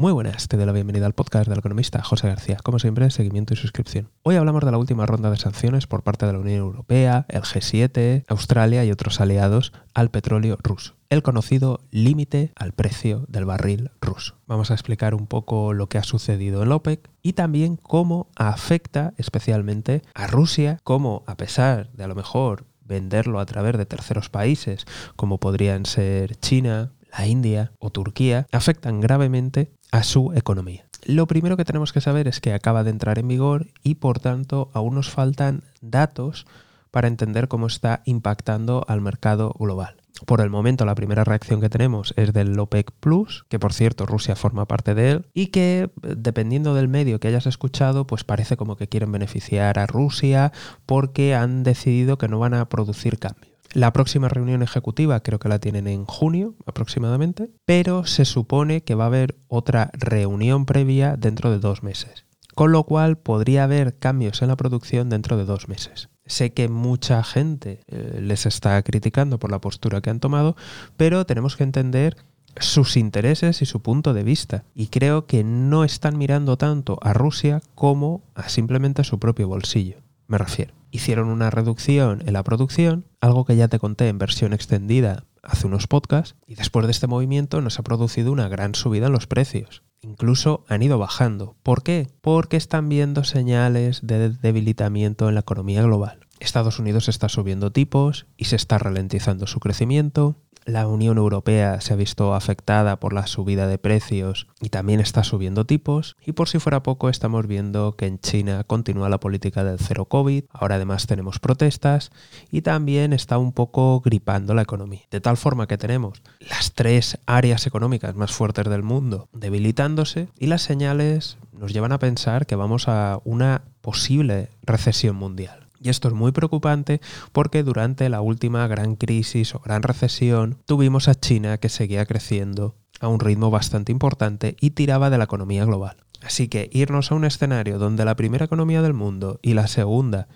Muy 0.00 0.12
buenas, 0.12 0.46
te 0.46 0.56
doy 0.56 0.64
la 0.64 0.70
bienvenida 0.70 1.06
al 1.06 1.12
podcast 1.12 1.48
del 1.48 1.58
economista 1.58 2.00
José 2.04 2.28
García. 2.28 2.58
Como 2.62 2.78
siempre, 2.78 3.10
seguimiento 3.10 3.52
y 3.52 3.56
suscripción. 3.56 4.12
Hoy 4.22 4.36
hablamos 4.36 4.64
de 4.64 4.70
la 4.70 4.78
última 4.78 5.06
ronda 5.06 5.28
de 5.28 5.36
sanciones 5.36 5.88
por 5.88 6.04
parte 6.04 6.24
de 6.24 6.32
la 6.32 6.38
Unión 6.38 6.58
Europea, 6.58 7.26
el 7.28 7.42
G7, 7.42 8.22
Australia 8.28 8.84
y 8.84 8.92
otros 8.92 9.20
aliados 9.20 9.72
al 9.94 10.12
petróleo 10.12 10.56
ruso. 10.62 10.94
El 11.10 11.24
conocido 11.24 11.80
límite 11.90 12.52
al 12.54 12.70
precio 12.70 13.24
del 13.26 13.44
barril 13.44 13.90
ruso. 14.00 14.36
Vamos 14.46 14.70
a 14.70 14.74
explicar 14.74 15.16
un 15.16 15.26
poco 15.26 15.72
lo 15.72 15.88
que 15.88 15.98
ha 15.98 16.04
sucedido 16.04 16.62
en 16.62 16.70
OPEC 16.70 17.10
y 17.20 17.32
también 17.32 17.74
cómo 17.74 18.28
afecta 18.36 19.14
especialmente 19.16 20.02
a 20.14 20.28
Rusia, 20.28 20.78
cómo 20.84 21.24
a 21.26 21.36
pesar 21.36 21.90
de 21.90 22.04
a 22.04 22.08
lo 22.08 22.14
mejor 22.14 22.66
venderlo 22.82 23.40
a 23.40 23.46
través 23.46 23.76
de 23.76 23.84
terceros 23.84 24.28
países, 24.28 24.86
como 25.16 25.38
podrían 25.38 25.86
ser 25.86 26.36
China, 26.36 26.92
la 27.16 27.26
India 27.26 27.72
o 27.78 27.90
Turquía, 27.90 28.46
afectan 28.52 29.00
gravemente 29.00 29.72
a 29.90 30.02
su 30.02 30.32
economía. 30.34 30.86
Lo 31.04 31.26
primero 31.26 31.56
que 31.56 31.64
tenemos 31.64 31.92
que 31.92 32.00
saber 32.00 32.28
es 32.28 32.40
que 32.40 32.52
acaba 32.52 32.84
de 32.84 32.90
entrar 32.90 33.18
en 33.18 33.28
vigor 33.28 33.68
y 33.82 33.96
por 33.96 34.20
tanto 34.20 34.70
aún 34.74 34.94
nos 34.94 35.10
faltan 35.10 35.62
datos 35.80 36.46
para 36.90 37.08
entender 37.08 37.48
cómo 37.48 37.66
está 37.66 38.02
impactando 38.04 38.84
al 38.88 39.00
mercado 39.00 39.54
global. 39.58 39.96
Por 40.26 40.40
el 40.40 40.50
momento 40.50 40.84
la 40.84 40.96
primera 40.96 41.22
reacción 41.22 41.60
que 41.60 41.68
tenemos 41.68 42.12
es 42.16 42.32
del 42.32 42.58
OPEC 42.58 42.90
Plus, 42.92 43.44
que 43.48 43.60
por 43.60 43.72
cierto 43.72 44.04
Rusia 44.04 44.34
forma 44.34 44.66
parte 44.66 44.94
de 44.94 45.10
él, 45.12 45.26
y 45.32 45.46
que 45.48 45.90
dependiendo 46.02 46.74
del 46.74 46.88
medio 46.88 47.20
que 47.20 47.28
hayas 47.28 47.46
escuchado, 47.46 48.06
pues 48.06 48.24
parece 48.24 48.56
como 48.56 48.76
que 48.76 48.88
quieren 48.88 49.12
beneficiar 49.12 49.78
a 49.78 49.86
Rusia 49.86 50.52
porque 50.86 51.36
han 51.36 51.62
decidido 51.62 52.18
que 52.18 52.28
no 52.28 52.40
van 52.40 52.54
a 52.54 52.68
producir 52.68 53.18
cambios. 53.18 53.47
La 53.72 53.92
próxima 53.92 54.28
reunión 54.28 54.62
ejecutiva 54.62 55.20
creo 55.20 55.38
que 55.38 55.48
la 55.48 55.58
tienen 55.58 55.86
en 55.86 56.06
junio 56.06 56.54
aproximadamente, 56.64 57.50
pero 57.66 58.06
se 58.06 58.24
supone 58.24 58.82
que 58.82 58.94
va 58.94 59.04
a 59.04 59.08
haber 59.08 59.36
otra 59.48 59.90
reunión 59.92 60.64
previa 60.64 61.16
dentro 61.16 61.50
de 61.50 61.58
dos 61.58 61.82
meses, 61.82 62.24
con 62.54 62.72
lo 62.72 62.84
cual 62.84 63.18
podría 63.18 63.64
haber 63.64 63.98
cambios 63.98 64.40
en 64.40 64.48
la 64.48 64.56
producción 64.56 65.10
dentro 65.10 65.36
de 65.36 65.44
dos 65.44 65.68
meses. 65.68 66.08
Sé 66.24 66.52
que 66.54 66.68
mucha 66.68 67.22
gente 67.22 67.80
eh, 67.88 68.20
les 68.22 68.46
está 68.46 68.82
criticando 68.82 69.38
por 69.38 69.50
la 69.50 69.60
postura 69.60 70.00
que 70.00 70.10
han 70.10 70.20
tomado, 70.20 70.56
pero 70.96 71.26
tenemos 71.26 71.56
que 71.56 71.64
entender 71.64 72.16
sus 72.56 72.96
intereses 72.96 73.60
y 73.60 73.66
su 73.66 73.82
punto 73.82 74.14
de 74.14 74.24
vista. 74.24 74.64
Y 74.74 74.88
creo 74.88 75.26
que 75.26 75.44
no 75.44 75.84
están 75.84 76.16
mirando 76.16 76.56
tanto 76.56 76.98
a 77.02 77.12
Rusia 77.12 77.60
como 77.74 78.22
a 78.34 78.48
simplemente 78.48 79.02
a 79.02 79.04
su 79.04 79.18
propio 79.18 79.46
bolsillo. 79.46 79.98
Me 80.26 80.38
refiero 80.38 80.78
hicieron 80.90 81.28
una 81.28 81.50
reducción 81.50 82.22
en 82.26 82.32
la 82.32 82.42
producción, 82.42 83.04
algo 83.20 83.44
que 83.44 83.56
ya 83.56 83.68
te 83.68 83.78
conté 83.78 84.08
en 84.08 84.18
versión 84.18 84.52
extendida 84.52 85.24
hace 85.42 85.66
unos 85.66 85.86
podcasts, 85.86 86.36
y 86.46 86.54
después 86.54 86.86
de 86.86 86.92
este 86.92 87.06
movimiento 87.06 87.60
nos 87.60 87.78
ha 87.78 87.82
producido 87.82 88.32
una 88.32 88.48
gran 88.48 88.74
subida 88.74 89.06
en 89.06 89.12
los 89.12 89.26
precios. 89.26 89.82
Incluso 90.00 90.64
han 90.68 90.82
ido 90.82 90.98
bajando. 90.98 91.56
¿Por 91.62 91.82
qué? 91.82 92.08
Porque 92.20 92.56
están 92.56 92.88
viendo 92.88 93.24
señales 93.24 94.00
de 94.06 94.30
debilitamiento 94.30 95.28
en 95.28 95.34
la 95.34 95.40
economía 95.40 95.82
global. 95.82 96.27
Estados 96.40 96.78
Unidos 96.78 97.08
está 97.08 97.28
subiendo 97.28 97.72
tipos 97.72 98.26
y 98.36 98.46
se 98.46 98.56
está 98.56 98.78
ralentizando 98.78 99.46
su 99.46 99.60
crecimiento 99.60 100.36
la 100.68 100.86
Unión 100.86 101.16
Europea 101.16 101.80
se 101.80 101.94
ha 101.94 101.96
visto 101.96 102.34
afectada 102.34 103.00
por 103.00 103.14
la 103.14 103.26
subida 103.26 103.66
de 103.66 103.78
precios 103.78 104.48
y 104.60 104.68
también 104.68 105.00
está 105.00 105.24
subiendo 105.24 105.64
tipos. 105.64 106.16
Y 106.24 106.32
por 106.32 106.46
si 106.46 106.58
fuera 106.58 106.82
poco, 106.82 107.08
estamos 107.08 107.46
viendo 107.46 107.96
que 107.96 108.06
en 108.06 108.18
China 108.18 108.64
continúa 108.64 109.08
la 109.08 109.18
política 109.18 109.64
del 109.64 109.78
cero 109.78 110.04
COVID. 110.04 110.44
Ahora 110.50 110.74
además 110.74 111.06
tenemos 111.06 111.38
protestas 111.38 112.10
y 112.50 112.60
también 112.60 113.14
está 113.14 113.38
un 113.38 113.52
poco 113.52 114.00
gripando 114.00 114.52
la 114.52 114.60
economía. 114.60 115.00
De 115.10 115.22
tal 115.22 115.38
forma 115.38 115.66
que 115.66 115.78
tenemos 115.78 116.22
las 116.38 116.74
tres 116.74 117.18
áreas 117.24 117.66
económicas 117.66 118.14
más 118.14 118.32
fuertes 118.32 118.68
del 118.68 118.82
mundo 118.82 119.30
debilitándose 119.32 120.28
y 120.38 120.48
las 120.48 120.60
señales 120.60 121.38
nos 121.52 121.72
llevan 121.72 121.92
a 121.92 121.98
pensar 121.98 122.44
que 122.44 122.56
vamos 122.56 122.88
a 122.88 123.20
una 123.24 123.62
posible 123.80 124.50
recesión 124.64 125.16
mundial. 125.16 125.67
Y 125.80 125.90
esto 125.90 126.08
es 126.08 126.14
muy 126.14 126.32
preocupante 126.32 127.00
porque 127.32 127.62
durante 127.62 128.08
la 128.08 128.20
última 128.20 128.66
gran 128.66 128.96
crisis 128.96 129.54
o 129.54 129.60
gran 129.60 129.82
recesión 129.82 130.58
tuvimos 130.66 131.08
a 131.08 131.14
China 131.14 131.58
que 131.58 131.68
seguía 131.68 132.06
creciendo 132.06 132.76
a 133.00 133.08
un 133.08 133.20
ritmo 133.20 133.50
bastante 133.50 133.92
importante 133.92 134.56
y 134.60 134.70
tiraba 134.70 135.10
de 135.10 135.18
la 135.18 135.24
economía 135.24 135.64
global. 135.64 135.96
Así 136.22 136.48
que 136.48 136.68
irnos 136.72 137.12
a 137.12 137.14
un 137.14 137.24
escenario 137.24 137.78
donde 137.78 138.04
la 138.04 138.16
primera 138.16 138.44
economía 138.44 138.82
del 138.82 138.94
mundo 138.94 139.38
y 139.42 139.54
la 139.54 139.68
segunda 139.68 140.28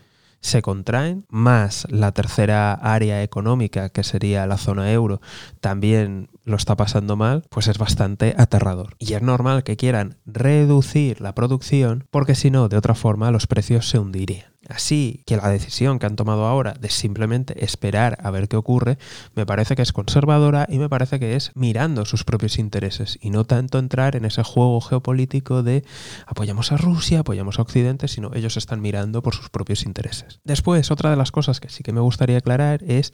se 0.42 0.60
contraen, 0.60 1.24
más 1.28 1.86
la 1.88 2.12
tercera 2.12 2.72
área 2.74 3.22
económica, 3.22 3.88
que 3.90 4.02
sería 4.02 4.46
la 4.46 4.58
zona 4.58 4.92
euro, 4.92 5.20
también 5.60 6.30
lo 6.44 6.56
está 6.56 6.76
pasando 6.76 7.16
mal, 7.16 7.44
pues 7.48 7.68
es 7.68 7.78
bastante 7.78 8.34
aterrador. 8.36 8.96
Y 8.98 9.14
es 9.14 9.22
normal 9.22 9.62
que 9.62 9.76
quieran 9.76 10.16
reducir 10.26 11.20
la 11.20 11.34
producción, 11.34 12.06
porque 12.10 12.34
si 12.34 12.50
no, 12.50 12.68
de 12.68 12.76
otra 12.76 12.96
forma, 12.96 13.30
los 13.30 13.46
precios 13.46 13.88
se 13.88 14.00
hundirían. 14.00 14.51
Así 14.72 15.22
que 15.26 15.36
la 15.36 15.48
decisión 15.48 15.98
que 15.98 16.06
han 16.06 16.16
tomado 16.16 16.46
ahora 16.46 16.74
de 16.80 16.88
simplemente 16.88 17.62
esperar 17.62 18.16
a 18.22 18.30
ver 18.30 18.48
qué 18.48 18.56
ocurre, 18.56 18.96
me 19.34 19.44
parece 19.44 19.76
que 19.76 19.82
es 19.82 19.92
conservadora 19.92 20.66
y 20.68 20.78
me 20.78 20.88
parece 20.88 21.20
que 21.20 21.36
es 21.36 21.52
mirando 21.54 22.06
sus 22.06 22.24
propios 22.24 22.58
intereses 22.58 23.18
y 23.20 23.30
no 23.30 23.44
tanto 23.44 23.78
entrar 23.78 24.16
en 24.16 24.24
ese 24.24 24.42
juego 24.42 24.80
geopolítico 24.80 25.62
de 25.62 25.84
apoyamos 26.26 26.72
a 26.72 26.78
Rusia, 26.78 27.20
apoyamos 27.20 27.58
a 27.58 27.62
Occidente, 27.62 28.08
sino 28.08 28.30
ellos 28.34 28.56
están 28.56 28.80
mirando 28.80 29.22
por 29.22 29.34
sus 29.34 29.50
propios 29.50 29.84
intereses. 29.84 30.40
Después, 30.44 30.90
otra 30.90 31.10
de 31.10 31.16
las 31.16 31.32
cosas 31.32 31.60
que 31.60 31.68
sí 31.68 31.82
que 31.82 31.92
me 31.92 32.00
gustaría 32.00 32.38
aclarar 32.38 32.82
es 32.84 33.12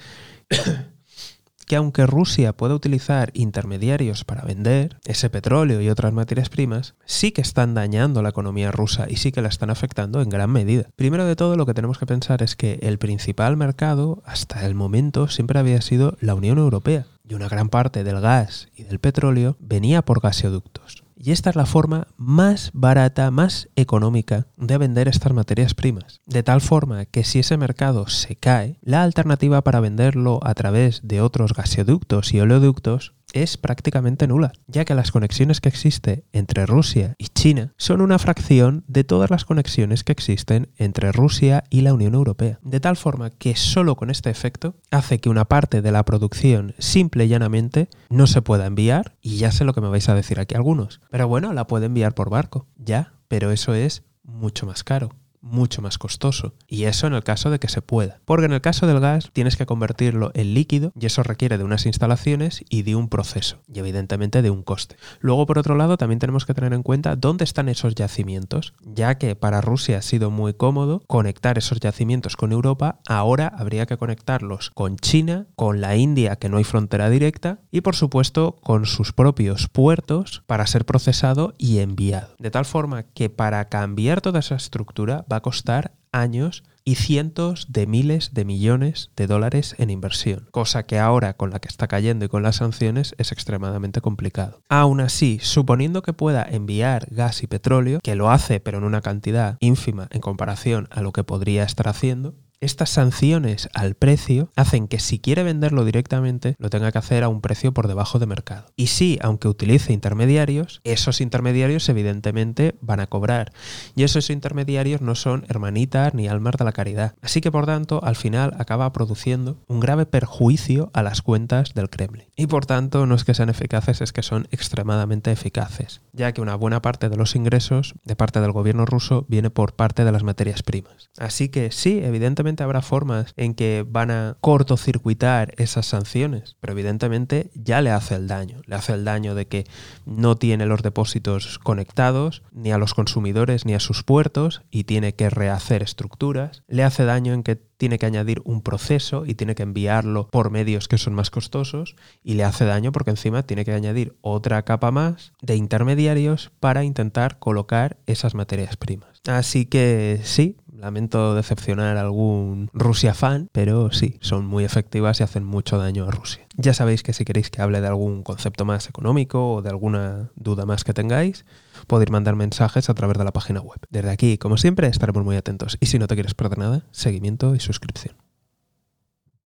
que 1.68 1.76
aunque 1.76 2.06
Rusia 2.06 2.54
pueda 2.54 2.74
utilizar 2.74 3.30
intermediarios 3.34 4.24
para 4.24 4.42
vender 4.42 4.96
ese 5.04 5.30
petróleo 5.30 5.80
y 5.80 5.90
otras 5.90 6.12
materias 6.12 6.48
primas, 6.48 6.94
sí 7.04 7.30
que 7.30 7.42
están 7.42 7.74
dañando 7.74 8.22
la 8.22 8.30
economía 8.30 8.72
rusa 8.72 9.06
y 9.08 9.16
sí 9.16 9.30
que 9.30 9.42
la 9.42 9.48
están 9.48 9.70
afectando 9.70 10.22
en 10.22 10.30
gran 10.30 10.50
medida. 10.50 10.88
Primero 10.96 11.26
de 11.26 11.36
todo, 11.36 11.56
lo 11.56 11.66
que 11.66 11.74
tenemos 11.74 11.98
que 11.98 12.06
pensar 12.06 12.42
es 12.42 12.56
que 12.56 12.78
el 12.82 12.98
principal 12.98 13.56
mercado 13.56 14.22
hasta 14.24 14.66
el 14.66 14.74
momento 14.74 15.28
siempre 15.28 15.58
había 15.58 15.80
sido 15.82 16.16
la 16.20 16.34
Unión 16.34 16.58
Europea 16.58 17.06
y 17.28 17.34
una 17.34 17.48
gran 17.48 17.68
parte 17.68 18.02
del 18.02 18.20
gas 18.20 18.68
y 18.74 18.84
del 18.84 18.98
petróleo 18.98 19.56
venía 19.60 20.02
por 20.02 20.20
gasoductos. 20.20 21.04
Y 21.20 21.32
esta 21.32 21.50
es 21.50 21.56
la 21.56 21.66
forma 21.66 22.06
más 22.16 22.70
barata, 22.72 23.32
más 23.32 23.68
económica 23.74 24.46
de 24.56 24.78
vender 24.78 25.08
estas 25.08 25.32
materias 25.32 25.74
primas. 25.74 26.20
De 26.26 26.44
tal 26.44 26.60
forma 26.60 27.06
que 27.06 27.24
si 27.24 27.40
ese 27.40 27.56
mercado 27.56 28.06
se 28.06 28.36
cae, 28.36 28.78
la 28.82 29.02
alternativa 29.02 29.62
para 29.62 29.80
venderlo 29.80 30.38
a 30.44 30.54
través 30.54 31.00
de 31.02 31.20
otros 31.20 31.54
gasoductos 31.54 32.32
y 32.32 32.40
oleoductos 32.40 33.14
es 33.32 33.56
prácticamente 33.56 34.26
nula, 34.26 34.52
ya 34.66 34.84
que 34.84 34.94
las 34.94 35.12
conexiones 35.12 35.60
que 35.60 35.68
existen 35.68 36.24
entre 36.32 36.66
Rusia 36.66 37.14
y 37.18 37.28
China 37.28 37.72
son 37.76 38.00
una 38.00 38.18
fracción 38.18 38.84
de 38.88 39.04
todas 39.04 39.30
las 39.30 39.44
conexiones 39.44 40.04
que 40.04 40.12
existen 40.12 40.70
entre 40.76 41.12
Rusia 41.12 41.64
y 41.70 41.82
la 41.82 41.94
Unión 41.94 42.14
Europea. 42.14 42.58
De 42.62 42.80
tal 42.80 42.96
forma 42.96 43.30
que 43.30 43.56
solo 43.56 43.96
con 43.96 44.10
este 44.10 44.30
efecto 44.30 44.76
hace 44.90 45.20
que 45.20 45.28
una 45.28 45.46
parte 45.46 45.82
de 45.82 45.92
la 45.92 46.04
producción 46.04 46.74
simple 46.78 47.26
y 47.26 47.28
llanamente 47.28 47.88
no 48.10 48.26
se 48.26 48.42
pueda 48.42 48.66
enviar, 48.66 49.16
y 49.20 49.36
ya 49.36 49.52
sé 49.52 49.64
lo 49.64 49.74
que 49.74 49.80
me 49.80 49.88
vais 49.88 50.08
a 50.08 50.14
decir 50.14 50.40
aquí 50.40 50.54
algunos, 50.54 51.00
pero 51.10 51.28
bueno, 51.28 51.52
la 51.52 51.66
puede 51.66 51.86
enviar 51.86 52.14
por 52.14 52.30
barco, 52.30 52.66
ya, 52.76 53.12
pero 53.28 53.50
eso 53.50 53.74
es 53.74 54.02
mucho 54.22 54.66
más 54.66 54.84
caro 54.84 55.10
mucho 55.40 55.82
más 55.82 55.98
costoso. 55.98 56.54
Y 56.66 56.84
eso 56.84 57.06
en 57.06 57.14
el 57.14 57.24
caso 57.24 57.50
de 57.50 57.58
que 57.58 57.68
se 57.68 57.82
pueda. 57.82 58.20
Porque 58.24 58.46
en 58.46 58.52
el 58.52 58.60
caso 58.60 58.86
del 58.86 59.00
gas 59.00 59.30
tienes 59.32 59.56
que 59.56 59.66
convertirlo 59.66 60.30
en 60.34 60.54
líquido 60.54 60.92
y 60.98 61.06
eso 61.06 61.22
requiere 61.22 61.58
de 61.58 61.64
unas 61.64 61.86
instalaciones 61.86 62.64
y 62.68 62.82
de 62.82 62.96
un 62.96 63.08
proceso. 63.08 63.58
Y 63.72 63.78
evidentemente 63.78 64.42
de 64.42 64.50
un 64.50 64.62
coste. 64.62 64.96
Luego, 65.20 65.46
por 65.46 65.58
otro 65.58 65.74
lado, 65.74 65.96
también 65.96 66.18
tenemos 66.18 66.46
que 66.46 66.54
tener 66.54 66.72
en 66.72 66.82
cuenta 66.82 67.16
dónde 67.16 67.44
están 67.44 67.68
esos 67.68 67.94
yacimientos. 67.94 68.74
Ya 68.82 69.18
que 69.18 69.36
para 69.36 69.60
Rusia 69.60 69.98
ha 69.98 70.02
sido 70.02 70.30
muy 70.30 70.54
cómodo 70.54 71.02
conectar 71.06 71.58
esos 71.58 71.80
yacimientos 71.80 72.36
con 72.36 72.52
Europa, 72.52 73.00
ahora 73.08 73.52
habría 73.56 73.86
que 73.86 73.96
conectarlos 73.96 74.70
con 74.70 74.96
China, 74.96 75.46
con 75.56 75.80
la 75.80 75.96
India, 75.96 76.36
que 76.36 76.48
no 76.48 76.58
hay 76.58 76.64
frontera 76.64 77.10
directa, 77.10 77.60
y 77.70 77.80
por 77.80 77.96
supuesto 77.96 78.56
con 78.62 78.86
sus 78.86 79.12
propios 79.12 79.68
puertos 79.68 80.42
para 80.46 80.66
ser 80.66 80.84
procesado 80.84 81.54
y 81.58 81.78
enviado. 81.78 82.34
De 82.38 82.50
tal 82.50 82.64
forma 82.64 83.02
que 83.02 83.30
para 83.30 83.68
cambiar 83.68 84.20
toda 84.20 84.40
esa 84.40 84.56
estructura 84.56 85.24
va 85.30 85.36
a 85.36 85.42
costar 85.42 85.92
años 86.12 86.64
y 86.88 86.94
cientos 86.94 87.66
de 87.68 87.86
miles 87.86 88.32
de 88.32 88.46
millones 88.46 89.10
de 89.14 89.26
dólares 89.26 89.74
en 89.76 89.90
inversión, 89.90 90.48
cosa 90.52 90.84
que 90.84 90.98
ahora 90.98 91.34
con 91.34 91.50
la 91.50 91.58
que 91.58 91.68
está 91.68 91.86
cayendo 91.86 92.24
y 92.24 92.28
con 92.28 92.42
las 92.42 92.56
sanciones 92.56 93.14
es 93.18 93.30
extremadamente 93.30 94.00
complicado. 94.00 94.62
Aún 94.70 95.02
así, 95.02 95.38
suponiendo 95.42 96.00
que 96.00 96.14
pueda 96.14 96.46
enviar 96.48 97.08
gas 97.10 97.42
y 97.42 97.46
petróleo, 97.46 98.00
que 98.02 98.14
lo 98.14 98.30
hace 98.30 98.58
pero 98.60 98.78
en 98.78 98.84
una 98.84 99.02
cantidad 99.02 99.58
ínfima 99.60 100.08
en 100.12 100.22
comparación 100.22 100.88
a 100.90 101.02
lo 101.02 101.12
que 101.12 101.24
podría 101.24 101.64
estar 101.64 101.88
haciendo, 101.88 102.36
Estas 102.60 102.90
sanciones 102.90 103.68
al 103.72 103.94
precio 103.94 104.50
hacen 104.56 104.88
que 104.88 104.98
si 104.98 105.20
quiere 105.20 105.44
venderlo 105.44 105.84
directamente 105.84 106.56
lo 106.58 106.70
tenga 106.70 106.90
que 106.90 106.98
hacer 106.98 107.22
a 107.22 107.28
un 107.28 107.40
precio 107.40 107.72
por 107.72 107.86
debajo 107.86 108.18
de 108.18 108.26
mercado. 108.26 108.66
Y 108.74 108.88
sí, 108.88 109.16
aunque 109.22 109.46
utilice 109.46 109.92
intermediarios, 109.92 110.80
esos 110.82 111.20
intermediarios 111.20 111.88
evidentemente 111.88 112.74
van 112.80 112.98
a 112.98 113.06
cobrar. 113.06 113.52
Y 113.94 114.02
esos 114.02 114.28
intermediarios 114.28 115.00
no 115.00 115.14
son 115.14 115.46
hermanitas 115.48 116.14
ni 116.14 116.26
almas 116.26 116.56
de 116.58 116.64
la 116.64 116.72
caridad. 116.72 117.14
Así 117.22 117.40
que 117.40 117.52
por 117.52 117.64
tanto, 117.64 118.02
al 118.02 118.16
final 118.16 118.52
acaba 118.58 118.92
produciendo 118.92 119.62
un 119.68 119.78
grave 119.78 120.06
perjuicio 120.06 120.90
a 120.94 121.04
las 121.04 121.22
cuentas 121.22 121.74
del 121.74 121.90
Kremlin. 121.90 122.26
Y 122.34 122.48
por 122.48 122.66
tanto, 122.66 123.06
no 123.06 123.14
es 123.14 123.22
que 123.22 123.34
sean 123.34 123.50
eficaces, 123.50 124.00
es 124.00 124.12
que 124.12 124.24
son 124.24 124.48
extremadamente 124.50 125.30
eficaces, 125.30 126.00
ya 126.12 126.32
que 126.32 126.40
una 126.40 126.56
buena 126.56 126.82
parte 126.82 127.08
de 127.08 127.16
los 127.16 127.36
ingresos 127.36 127.94
de 128.02 128.16
parte 128.16 128.40
del 128.40 128.50
gobierno 128.50 128.84
ruso 128.84 129.26
viene 129.28 129.48
por 129.48 129.76
parte 129.76 130.04
de 130.04 130.10
las 130.10 130.24
materias 130.24 130.64
primas. 130.64 131.10
Así 131.18 131.50
que 131.50 131.70
sí, 131.70 132.00
evidentemente 132.02 132.47
habrá 132.56 132.82
formas 132.82 133.32
en 133.36 133.54
que 133.54 133.84
van 133.88 134.10
a 134.10 134.36
cortocircuitar 134.40 135.54
esas 135.56 135.86
sanciones, 135.86 136.56
pero 136.60 136.72
evidentemente 136.72 137.50
ya 137.54 137.80
le 137.80 137.90
hace 137.90 138.14
el 138.14 138.28
daño. 138.28 138.60
Le 138.66 138.76
hace 138.76 138.94
el 138.94 139.04
daño 139.04 139.34
de 139.34 139.46
que 139.46 139.66
no 140.06 140.36
tiene 140.36 140.66
los 140.66 140.82
depósitos 140.82 141.58
conectados, 141.58 142.42
ni 142.52 142.72
a 142.72 142.78
los 142.78 142.94
consumidores, 142.94 143.64
ni 143.64 143.74
a 143.74 143.80
sus 143.80 144.02
puertos, 144.02 144.62
y 144.70 144.84
tiene 144.84 145.14
que 145.14 145.30
rehacer 145.30 145.82
estructuras. 145.82 146.62
Le 146.68 146.84
hace 146.84 147.04
daño 147.04 147.32
en 147.32 147.42
que 147.42 147.68
tiene 147.78 147.98
que 147.98 148.06
añadir 148.06 148.42
un 148.44 148.60
proceso 148.60 149.24
y 149.24 149.34
tiene 149.34 149.54
que 149.54 149.62
enviarlo 149.62 150.28
por 150.28 150.50
medios 150.50 150.88
que 150.88 150.98
son 150.98 151.14
más 151.14 151.30
costosos 151.30 151.94
y 152.22 152.34
le 152.34 152.44
hace 152.44 152.64
daño 152.64 152.92
porque 152.92 153.10
encima 153.10 153.44
tiene 153.44 153.64
que 153.64 153.72
añadir 153.72 154.16
otra 154.20 154.62
capa 154.64 154.90
más 154.90 155.32
de 155.40 155.56
intermediarios 155.56 156.50
para 156.60 156.84
intentar 156.84 157.38
colocar 157.38 157.96
esas 158.06 158.34
materias 158.34 158.76
primas. 158.76 159.22
Así 159.26 159.64
que 159.64 160.20
sí, 160.24 160.56
lamento 160.78 161.34
decepcionar 161.34 161.96
a 161.96 162.00
algún 162.00 162.70
Rusia 162.72 163.14
fan, 163.14 163.48
pero 163.52 163.90
sí, 163.92 164.18
son 164.20 164.46
muy 164.46 164.64
efectivas 164.64 165.20
y 165.20 165.24
hacen 165.24 165.44
mucho 165.44 165.78
daño 165.78 166.06
a 166.06 166.10
Rusia. 166.10 166.46
Ya 166.56 166.74
sabéis 166.74 167.02
que 167.02 167.12
si 167.12 167.24
queréis 167.24 167.50
que 167.50 167.62
hable 167.62 167.80
de 167.80 167.88
algún 167.88 168.22
concepto 168.22 168.64
más 168.64 168.88
económico 168.88 169.54
o 169.54 169.62
de 169.62 169.70
alguna 169.70 170.30
duda 170.36 170.66
más 170.66 170.84
que 170.84 170.94
tengáis, 170.94 171.44
podéis 171.86 172.10
mandar 172.10 172.36
mensajes 172.36 172.88
a 172.88 172.94
través 172.94 173.18
de 173.18 173.24
la 173.24 173.32
página 173.32 173.60
web. 173.60 173.80
Desde 173.90 174.10
aquí, 174.10 174.38
como 174.38 174.56
siempre, 174.56 174.88
estaremos 174.88 175.24
muy 175.24 175.36
atentos 175.36 175.76
y 175.80 175.86
si 175.86 175.98
no 175.98 176.06
te 176.06 176.14
quieres 176.14 176.34
perder 176.34 176.58
nada, 176.58 176.82
seguimiento 176.90 177.54
y 177.54 177.60
suscripción. 177.60 178.27